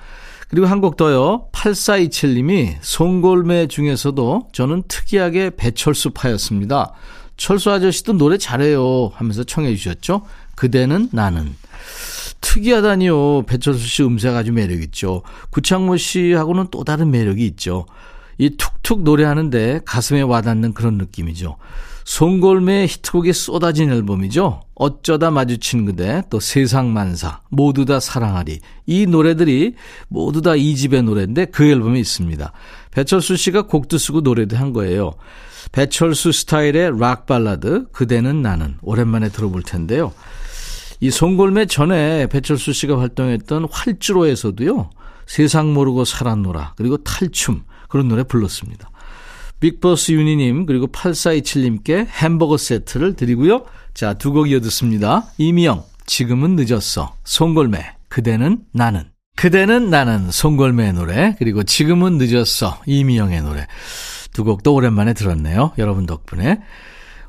그리고 0.50 0.68
한 0.68 0.82
곡 0.82 0.98
더요. 0.98 1.48
8427님이 1.52 2.76
송골매 2.82 3.68
중에서도 3.68 4.50
저는 4.52 4.84
특이하게 4.88 5.52
배철수 5.56 6.12
파였습니다. 6.12 6.92
철수 7.38 7.72
아저씨도 7.72 8.14
노래 8.14 8.38
잘해요 8.38 9.12
하면서 9.16 9.44
청해 9.44 9.76
주셨죠. 9.76 10.26
그대는 10.56 11.10
나는. 11.12 11.56
특이하다니요. 12.44 13.44
배철수 13.48 13.88
씨 13.88 14.04
음색 14.04 14.36
아주 14.36 14.52
매력있죠. 14.52 15.24
구창모 15.50 15.98
씨하고는 15.98 16.68
또 16.70 16.84
다른 16.84 17.10
매력이 17.10 17.46
있죠. 17.48 17.86
이 18.38 18.52
툭툭 18.58 19.04
노래하는데 19.04 19.82
가슴에 19.86 20.22
와닿는 20.22 20.74
그런 20.74 20.98
느낌이죠. 20.98 21.58
송골매의 22.06 22.88
히트곡이 22.88 23.32
쏟아진 23.32 23.90
앨범이죠. 23.90 24.62
어쩌다 24.76 25.32
마주친 25.32 25.86
그대, 25.86 26.22
또 26.30 26.42
세상만사, 26.42 27.40
모두 27.50 27.86
다 27.86 28.02
사랑하리. 28.02 28.60
이 28.88 29.06
노래들이 29.06 29.76
모두 30.10 30.42
다 30.42 30.56
이 30.58 30.76
집의 30.76 31.04
노래인데 31.04 31.46
그 31.46 31.64
앨범에 31.64 31.98
있습니다. 32.00 32.52
배철수 32.92 33.38
씨가 33.38 33.68
곡도 33.68 33.98
쓰고 33.98 34.20
노래도 34.20 34.58
한 34.58 34.74
거예요. 34.74 35.14
배철수 35.72 36.34
스타일의 36.34 37.00
락 37.00 37.26
발라드, 37.26 37.86
그대는 37.94 38.42
나는. 38.42 38.76
오랜만에 38.82 39.30
들어볼 39.30 39.64
텐데요. 39.64 40.12
이 41.04 41.12
송골매 41.12 41.66
전에 41.66 42.28
배철수 42.28 42.72
씨가 42.72 42.98
활동했던 42.98 43.68
활주로에서도요. 43.70 44.90
세상 45.26 45.74
모르고 45.74 46.06
살았노라. 46.06 46.76
그리고 46.78 46.96
탈춤. 46.96 47.66
그런 47.90 48.08
노래 48.08 48.24
불렀습니다. 48.24 48.90
빅버스 49.60 50.14
유니님 50.14 50.66
그리고 50.66 50.88
8427님께 50.88 52.08
햄버거 52.08 52.56
세트를 52.56 53.18
드리고요. 53.18 53.66
자, 53.94 54.14
두 54.14 54.32
곡 54.32 54.50
이어 54.50 54.62
듣습니다. 54.62 55.26
이미영, 55.38 55.84
지금은 56.06 56.56
늦었어. 56.56 57.18
송골매, 57.26 57.84
그대는 58.08 58.60
나는. 58.72 59.04
그대는 59.36 59.90
나는 59.90 60.32
송골매의 60.32 60.94
노래 60.94 61.36
그리고 61.38 61.64
지금은 61.64 62.18
늦었어 62.18 62.80
이미영의 62.86 63.42
노래 63.42 63.68
두 64.32 64.46
곡도 64.46 64.74
오랜만에 64.74 65.14
들었네요. 65.14 65.74
여러분 65.78 66.06
덕분에 66.06 66.62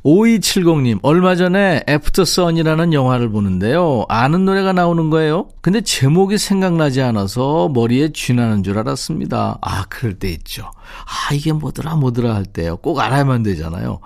5270님, 0.05 0.99
얼마 1.03 1.35
전에 1.35 1.83
애프터 1.89 2.27
선이라는 2.27 2.93
영화를 2.93 3.31
보는데요. 3.31 4.05
아는 4.09 4.45
노래가 4.45 4.75
나오는 4.75 5.09
거예요. 5.09 5.49
근데 5.63 5.81
제목이 5.81 6.37
생각나지 6.37 7.01
않아서 7.01 7.71
머리에 7.73 8.13
쥐나는 8.13 8.63
줄 8.63 8.79
알았습니다. 8.79 9.59
아, 9.63 9.85
그럴 9.89 10.15
때 10.15 10.29
있죠. 10.31 10.71
아, 11.07 11.35
이게 11.35 11.53
뭐더라, 11.53 11.97
뭐더라 11.97 12.35
할 12.35 12.45
때요. 12.45 12.77
꼭 12.77 13.01
알아야만 13.01 13.43
되잖아요. 13.45 14.01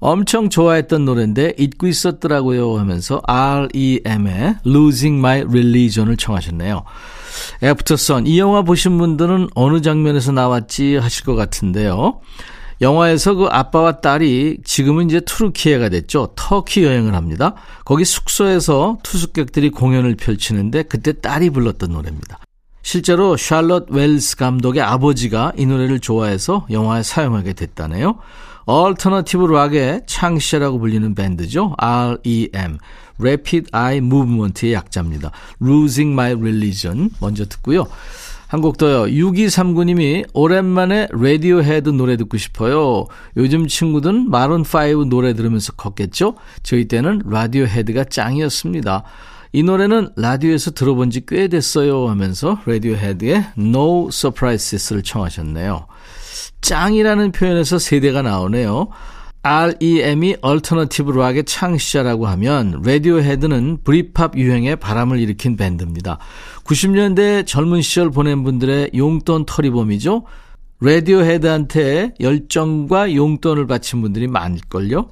엄청 0.00 0.50
좋아했던 0.50 1.04
노래인데 1.06 1.54
잊고 1.58 1.88
있었더라고요 1.88 2.78
하면서 2.78 3.20
REM의 3.24 4.56
Losing 4.66 5.18
My 5.18 5.42
Religion을 5.42 6.18
청하셨네요. 6.18 6.84
애프터 7.62 7.96
선, 7.96 8.26
이 8.26 8.38
영화 8.38 8.62
보신 8.62 8.98
분들은 8.98 9.48
어느 9.54 9.80
장면에서 9.80 10.30
나왔지 10.30 10.96
하실 10.96 11.24
것 11.24 11.34
같은데요. 11.34 12.20
영화에서 12.80 13.34
그 13.34 13.46
아빠와 13.46 14.00
딸이 14.00 14.58
지금은 14.64 15.06
이제 15.06 15.20
튀르키예가 15.20 15.88
됐죠. 15.88 16.32
터키 16.36 16.84
여행을 16.84 17.14
합니다. 17.14 17.54
거기 17.84 18.04
숙소에서 18.04 18.98
투숙객들이 19.02 19.70
공연을 19.70 20.16
펼치는데 20.16 20.84
그때 20.84 21.12
딸이 21.12 21.50
불렀던 21.50 21.90
노래입니다. 21.90 22.38
실제로 22.82 23.36
샬럿 23.36 23.90
웰스 23.90 24.36
감독의 24.36 24.80
아버지가 24.82 25.52
이 25.56 25.66
노래를 25.66 26.00
좋아해서 26.00 26.66
영화에 26.70 27.02
사용하게 27.02 27.52
됐다네요. 27.52 28.18
얼터너티브 28.64 29.46
락의 29.46 30.02
창시라고 30.06 30.78
불리는 30.78 31.14
밴드죠. 31.14 31.74
REM, 31.78 32.78
Rapid 33.18 33.70
Eye 33.74 33.98
Movement의 33.98 34.74
약자입니다. 34.74 35.32
Losing 35.62 36.12
My 36.12 36.32
Religion 36.34 37.10
먼저 37.20 37.46
듣고요. 37.46 37.86
한 38.48 38.62
곡 38.62 38.78
더요. 38.78 39.02
6239님이 39.04 40.24
오랜만에 40.32 41.08
라디오 41.12 41.62
헤드 41.62 41.90
노래 41.90 42.16
듣고 42.16 42.38
싶어요. 42.38 43.06
요즘 43.36 43.68
친구들은 43.68 44.30
마룬5 44.30 45.08
노래 45.08 45.34
들으면서 45.34 45.72
컸겠죠? 45.74 46.34
저희 46.62 46.88
때는 46.88 47.22
라디오 47.26 47.66
헤드가 47.66 48.04
짱이었습니다. 48.04 49.02
이 49.52 49.62
노래는 49.62 50.10
라디오에서 50.16 50.70
들어본 50.72 51.10
지 51.10 51.26
꽤 51.26 51.48
됐어요 51.48 52.08
하면서 52.08 52.58
라디오 52.64 52.94
헤드의 52.94 53.44
No 53.58 54.08
Surprises를 54.10 55.02
청하셨네요. 55.02 55.86
짱이라는 56.62 57.32
표현에서 57.32 57.78
세대가 57.78 58.22
나오네요. 58.22 58.88
REM이 59.42 60.36
alternative 60.42 61.12
rock의 61.12 61.44
창시자라고 61.44 62.26
하면 62.26 62.82
라디오 62.84 63.20
헤드는 63.20 63.78
브리팝 63.84 64.36
유행에 64.36 64.74
바람을 64.76 65.20
일으킨 65.20 65.56
밴드입니다. 65.56 66.18
90년대 66.68 67.46
젊은 67.46 67.80
시절 67.80 68.10
보낸 68.10 68.44
분들의 68.44 68.90
용돈 68.94 69.46
털이범이죠. 69.46 70.24
라디오 70.80 71.20
헤드한테 71.20 72.12
열정과 72.20 73.14
용돈을 73.14 73.66
바친 73.66 74.02
분들이 74.02 74.28
많을걸요. 74.28 75.08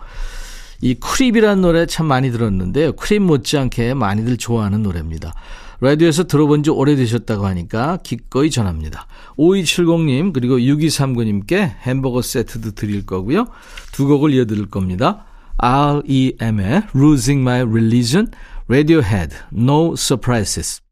이 0.82 0.94
Creep이라는 0.94 1.62
노래 1.62 1.86
참 1.86 2.06
많이 2.06 2.30
들었는데요. 2.30 2.92
Creep 2.92 3.22
못지않게 3.22 3.94
많이들 3.94 4.36
좋아하는 4.36 4.82
노래입니다. 4.82 5.32
라디오에서 5.80 6.24
들어본 6.24 6.62
지 6.62 6.70
오래되셨다고 6.70 7.46
하니까 7.46 7.98
기꺼이 8.02 8.50
전합니다. 8.50 9.06
5270님 9.38 10.34
그리고 10.34 10.58
6239님께 10.58 11.54
햄버거 11.80 12.20
세트도 12.20 12.72
드릴 12.72 13.06
거고요. 13.06 13.46
두 13.92 14.06
곡을 14.06 14.32
이어드릴 14.34 14.66
겁니다. 14.66 15.24
REM의 15.56 16.82
Losing 16.94 17.40
My 17.40 17.62
Religion, 17.62 18.30
Radiohead, 18.68 19.34
No 19.54 19.94
Surprises. 19.96 20.85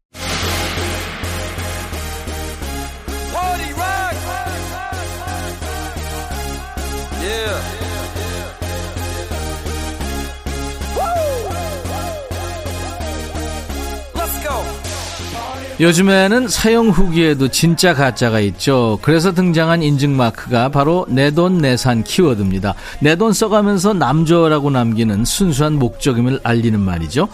요즘에는 15.77 16.47
사용 16.47 16.87
후기에도 16.89 17.49
진짜 17.49 17.93
가짜가 17.93 18.39
있죠. 18.39 18.97
그래서 19.01 19.33
등장한 19.33 19.83
인증 19.83 20.15
마크가 20.15 20.69
바로 20.69 21.05
내돈 21.09 21.57
내산 21.57 22.01
키워드입니다. 22.03 22.75
내 23.01 23.15
돈 23.17 23.33
써가면서 23.33 23.93
남 23.93 24.12
좋으라고 24.12 24.69
남기는 24.69 25.25
순수한 25.25 25.73
목적임을 25.73 26.39
알리는 26.43 26.79
말이죠. 26.79 27.27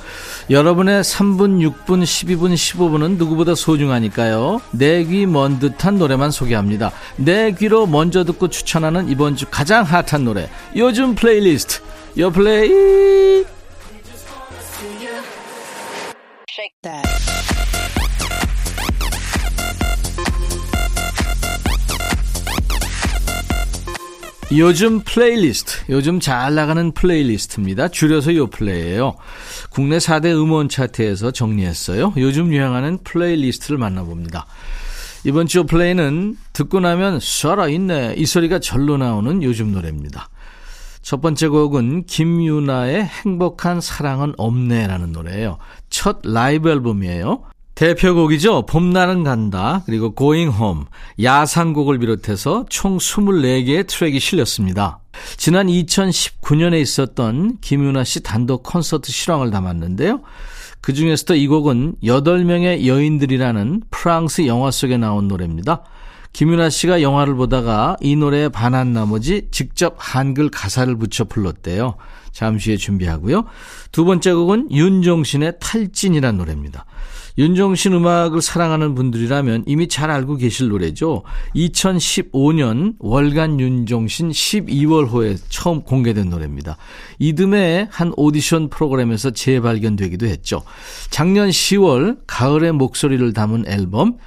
여러분의 0.49 1.03
3분, 1.03 1.59
6분, 1.85 2.03
12분, 2.03 2.53
15분은 2.53 3.17
누구보다 3.17 3.53
소중하니까요. 3.55 4.61
내 4.71 5.03
귀 5.03 5.25
먼 5.27 5.59
듯한 5.59 5.97
노래만 5.99 6.31
소개합니다. 6.31 6.91
내 7.17 7.51
귀로 7.51 7.85
먼저 7.85 8.23
듣고 8.23 8.49
추천하는 8.49 9.09
이번 9.09 9.35
주 9.35 9.45
가장 9.51 9.83
핫한 9.83 10.23
노래. 10.25 10.49
요즘 10.75 11.13
플레이리스트. 11.15 11.79
요 12.17 12.31
플레이. 12.31 13.45
요즘 24.57 24.99
플레이리스트, 24.99 25.77
요즘 25.89 26.19
잘 26.19 26.55
나가는 26.55 26.91
playlist입니다. 26.91 27.87
줄여서 27.87 28.35
요플레이예요. 28.35 29.15
국내 29.69 29.97
4대 29.97 30.25
음원 30.25 30.67
차트에서 30.67 31.31
정리했어요. 31.31 32.13
요즘 32.17 32.51
유행하는 32.53 32.97
playlist를 33.03 33.77
만나봅니다. 33.77 34.45
이번 35.23 35.47
주 35.47 35.65
플레이는 35.65 36.35
듣고 36.51 36.81
나면 36.81 37.19
살아있네 37.21 38.15
이 38.17 38.25
소리가 38.25 38.59
절로 38.59 38.97
나오는 38.97 39.41
요즘 39.41 39.71
노래입니다. 39.71 40.27
첫 41.01 41.21
번째 41.21 41.47
곡은 41.47 42.05
김윤아의 42.05 43.05
행복한 43.05 43.79
사랑은 43.79 44.33
없네라는 44.37 45.13
노래예요. 45.13 45.59
첫 45.89 46.19
라이브 46.23 46.69
앨범이에요. 46.69 47.43
대표곡이죠. 47.81 48.67
봄날은 48.67 49.23
간다. 49.23 49.81
그리고 49.87 50.13
Going 50.13 50.55
Home. 50.55 50.83
야상곡을 51.19 51.97
비롯해서 51.97 52.63
총 52.69 52.99
24개의 52.99 53.87
트랙이 53.87 54.19
실렸습니다. 54.19 54.99
지난 55.35 55.65
2019년에 55.65 56.79
있었던 56.79 57.57
김윤아 57.59 58.03
씨 58.03 58.21
단독 58.21 58.61
콘서트 58.61 59.11
실황을 59.11 59.49
담았는데요. 59.49 60.21
그 60.81 60.93
중에서도 60.93 61.33
이 61.33 61.47
곡은 61.47 61.95
8명의 62.03 62.85
여인들이라는 62.85 63.81
프랑스 63.89 64.45
영화 64.45 64.69
속에 64.69 64.97
나온 64.97 65.27
노래입니다. 65.27 65.81
김윤아 66.33 66.69
씨가 66.69 67.01
영화를 67.01 67.33
보다가 67.33 67.97
이 67.99 68.15
노래에 68.15 68.49
반한 68.49 68.93
나머지 68.93 69.47
직접 69.49 69.95
한글 69.97 70.51
가사를 70.51 70.95
붙여 70.97 71.23
불렀대요. 71.23 71.95
잠시 72.31 72.69
후에 72.69 72.77
준비하고요. 72.77 73.45
두 73.91 74.05
번째 74.05 74.33
곡은 74.33 74.71
윤종신의 74.71 75.53
탈진이라는 75.59 76.37
노래입니다. 76.37 76.85
윤종신 77.37 77.93
음악을 77.93 78.41
사랑하는 78.41 78.95
분들이라면 78.95 79.63
이미 79.67 79.87
잘 79.87 80.11
알고 80.11 80.37
계실 80.37 80.69
노래죠. 80.69 81.23
2015년 81.55 82.95
월간 82.99 83.59
윤종신 83.59 84.29
12월호에 84.29 85.37
처음 85.49 85.81
공개된 85.81 86.29
노래입니다. 86.29 86.77
이듬해 87.19 87.87
한 87.91 88.13
오디션 88.17 88.69
프로그램에서 88.69 89.31
재발견되기도 89.31 90.25
했죠. 90.27 90.63
작년 91.09 91.49
10월 91.49 92.17
가을의 92.27 92.73
목소리를 92.73 93.33
담은 93.33 93.65
앨범 93.67 94.17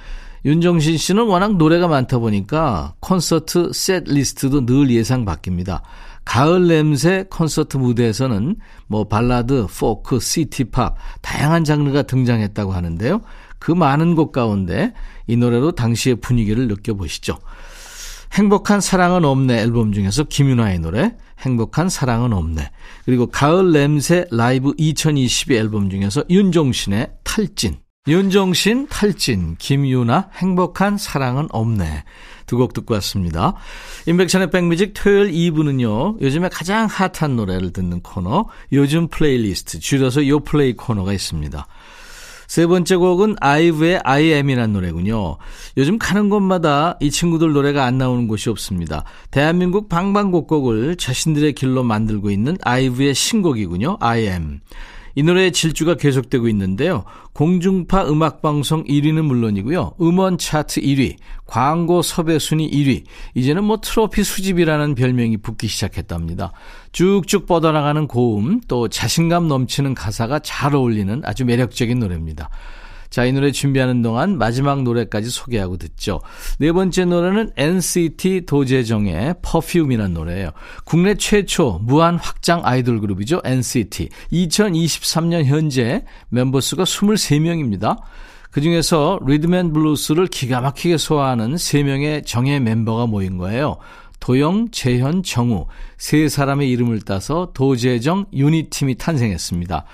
윤종신 0.45 0.97
씨는 0.97 1.25
워낙 1.25 1.55
노래가 1.57 1.87
많다 1.87 2.19
보니까 2.19 2.93
콘서트 2.99 3.71
셋 3.73 4.03
리스트도 4.05 4.65
늘 4.67 4.91
예상 4.91 5.25
바뀝니다. 5.25 5.81
가을 6.25 6.67
냄새 6.67 7.25
콘서트 7.29 7.77
무대에서는 7.77 8.55
뭐 8.87 9.07
발라드, 9.07 9.67
포크, 9.79 10.19
city 10.19 10.62
pop 10.62 10.95
다양한 11.21 11.63
장르가 11.63 12.01
등장했다고 12.01 12.73
하는데요. 12.73 13.21
그 13.59 13.71
많은 13.71 14.15
곡 14.15 14.31
가운데 14.31 14.93
이 15.27 15.37
노래로 15.37 15.71
당시의 15.73 16.17
분위기를 16.17 16.67
느껴보시죠. 16.67 17.37
행복한 18.33 18.81
사랑은 18.81 19.23
없네 19.23 19.59
앨범 19.61 19.93
중에서 19.93 20.25
김윤아의 20.25 20.79
노래 20.79 21.15
행복한 21.39 21.89
사랑은 21.89 22.33
없네 22.33 22.69
그리고 23.05 23.27
가을 23.27 23.71
냄새 23.71 24.25
라이브 24.29 24.73
2022 24.77 25.55
앨범 25.55 25.89
중에서 25.89 26.23
윤종신의 26.29 27.11
탈진 27.23 27.77
윤종신 28.07 28.87
탈진 28.87 29.55
김윤아 29.57 30.29
행복한 30.33 30.97
사랑은 30.97 31.47
없네 31.51 32.03
두 32.45 32.57
곡 32.57 32.73
듣고 32.73 32.93
왔습니다. 32.95 33.53
임백천의 34.05 34.49
백뮤직 34.51 34.93
토요일 34.93 35.31
2부는요. 35.31 36.21
요즘에 36.21 36.49
가장 36.49 36.87
핫한 36.87 37.35
노래를 37.35 37.71
듣는 37.71 38.01
코너 38.01 38.45
요즘 38.71 39.07
플레이리스트 39.07 39.79
줄여서 39.79 40.27
요플레이 40.27 40.73
코너가 40.75 41.13
있습니다. 41.13 41.67
세 42.47 42.67
번째 42.67 42.95
곡은 42.97 43.35
아이브의 43.41 44.01
I 44.03 44.31
am이라는 44.33 44.73
노래군요. 44.73 45.37
요즘 45.77 45.97
가는 45.97 46.29
곳마다 46.29 46.97
이 46.99 47.09
친구들 47.09 47.53
노래가 47.53 47.85
안 47.85 47.97
나오는 47.97 48.27
곳이 48.27 48.49
없습니다. 48.49 49.03
대한민국 49.31 49.89
방방곡곡을 49.89 50.97
자신들의 50.97 51.53
길로 51.53 51.83
만들고 51.83 52.29
있는 52.29 52.57
아이브의 52.61 53.15
신곡이군요. 53.15 53.97
I 53.99 54.21
am. 54.27 54.59
이 55.15 55.23
노래의 55.23 55.53
질주가 55.53 55.95
계속되고 55.95 56.47
있는데요. 56.49 57.05
공중파 57.33 58.07
음악방송 58.07 58.83
1위는 58.83 59.23
물론이고요. 59.23 59.93
음원 60.01 60.37
차트 60.37 60.81
1위, 60.81 61.15
광고 61.45 62.01
섭외 62.01 62.37
순위 62.37 62.69
1위, 62.69 63.03
이제는 63.33 63.63
뭐 63.63 63.77
트로피 63.81 64.23
수집이라는 64.23 64.95
별명이 64.95 65.37
붙기 65.37 65.67
시작했답니다. 65.67 66.51
쭉쭉 66.91 67.45
뻗어나가는 67.45 68.07
고음, 68.07 68.61
또 68.67 68.87
자신감 68.87 69.47
넘치는 69.47 69.93
가사가 69.93 70.39
잘 70.39 70.75
어울리는 70.75 71.21
아주 71.23 71.45
매력적인 71.45 71.99
노래입니다. 71.99 72.49
자, 73.15 73.23
이 73.23 73.31
노래 73.31 73.49
준비하는 73.49 74.01
동안 74.01 74.37
마지막 74.37 74.83
노래까지 74.83 75.29
소개하고 75.29 75.77
듣죠. 75.77 76.19
네 76.59 76.73
번째 76.73 77.05
노래는 77.05 77.51
NCT 77.55 78.41
도재정의 78.45 79.35
퍼퓸이라는 79.41 80.13
노래예요. 80.13 80.49
국내 80.83 81.15
최초 81.15 81.79
무한 81.81 82.17
확장 82.17 82.59
아이돌 82.65 82.99
그룹이죠. 82.99 83.39
NCT. 83.45 84.09
2023년 84.33 85.45
현재 85.45 86.03
멤버 86.27 86.59
수가 86.59 86.83
23명입니다. 86.83 88.01
그 88.51 88.59
중에서 88.59 89.19
리듬 89.25 89.56
앤 89.56 89.71
블루스를 89.71 90.27
기가 90.27 90.59
막히게 90.59 90.97
소화하는 90.97 91.55
3명의 91.55 92.25
정예 92.25 92.59
멤버가 92.59 93.05
모인 93.05 93.37
거예요. 93.37 93.77
도영, 94.25 94.69
재현, 94.71 95.21
정우 95.21 95.67
세 95.99 96.27
사람의 96.27 96.67
이름을 96.71 97.01
따서 97.01 97.51
도재정 97.53 98.25
유닛 98.33 98.67
팀이 98.67 98.95
탄생했습니다. 98.95 99.85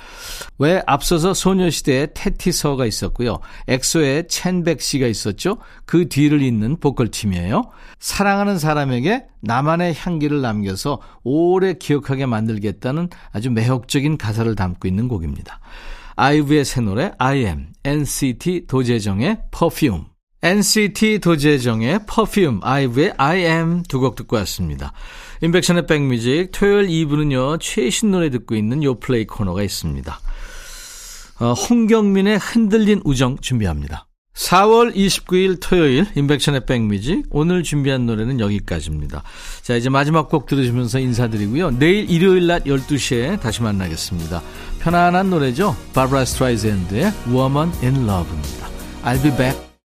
왜 0.58 0.82
앞서서 0.88 1.34
소녀시대에 1.34 2.08
태티서가 2.14 2.86
있었고요. 2.86 3.40
엑소의 3.68 4.30
첸백시가 4.30 5.08
있었죠. 5.08 5.58
그 5.84 6.08
뒤를 6.08 6.42
잇는 6.42 6.80
보컬팀이에요. 6.80 7.72
사랑하는 8.00 8.58
사람에게 8.58 9.26
나만의 9.42 9.96
향기를 9.98 10.40
남겨서 10.40 11.02
오래 11.24 11.74
기억하게 11.74 12.26
만들겠다는 12.26 13.10
아주 13.34 13.52
매혹적인 13.52 14.18
가사를 14.18 14.56
담고 14.56 14.88
있는 14.88 15.10
곡입니다. 15.10 15.60
아이브의 16.16 16.64
새 16.64 16.80
노래 16.80 17.12
I 17.18 17.40
am 17.40 17.68
NCT 17.84 18.68
도재정의 18.68 19.40
Perfume 19.52 20.11
NCT 20.44 21.20
도재정의 21.20 22.00
퍼퓸, 22.08 22.62
아이브의 22.64 23.14
I 23.18 23.40
am 23.42 23.84
두 23.84 24.00
곡 24.00 24.16
듣고 24.16 24.38
왔습니다. 24.38 24.92
인백션의 25.42 25.86
백뮤직 25.86 26.50
토요일 26.52 26.88
2부는요. 26.88 27.60
최신 27.60 28.12
노래 28.12 28.30
듣고 28.30 28.56
있는 28.56 28.84
요플레이 28.84 29.28
코너가 29.28 29.62
있습니다. 29.62 30.20
어, 31.42 31.54
홍경민의 31.54 32.40
흔들린 32.40 33.02
우정 33.04 33.38
준비합니다. 33.40 34.08
4월 34.34 34.96
29일 34.96 35.58
토요일 35.62 36.08
인백션의 36.16 36.66
백뮤직 36.66 37.26
오늘 37.32 37.64
준비한 37.64 38.06
노래는 38.06 38.40
여기까지입니다. 38.40 39.24
자 39.62 39.76
이제 39.76 39.90
마지막 39.90 40.30
곡 40.30 40.46
들으시면서 40.48 41.00
인사드리고요. 41.00 41.72
내일 41.78 42.10
일요일 42.10 42.48
낮 42.48 42.64
12시에 42.64 43.40
다시 43.42 43.62
만나겠습니다. 43.62 44.42
편안한 44.80 45.30
노래죠. 45.30 45.76
바브라 45.94 46.26
스트라이즈앤드의 46.26 47.12
Woman 47.28 47.72
in 47.84 48.08
Love입니다. 48.10 48.70
I'll 49.04 49.22
be 49.22 49.36
back. 49.36 49.71